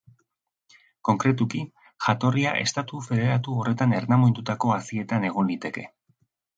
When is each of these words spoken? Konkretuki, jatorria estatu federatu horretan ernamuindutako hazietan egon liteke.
Konkretuki, 1.09 1.61
jatorria 2.07 2.55
estatu 2.63 3.03
federatu 3.11 3.61
horretan 3.61 3.97
ernamuindutako 4.01 4.77
hazietan 4.81 5.33
egon 5.33 5.55
liteke. 5.57 5.91